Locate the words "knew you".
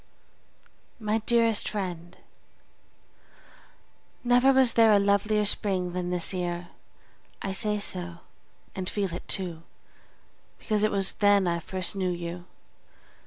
11.95-12.45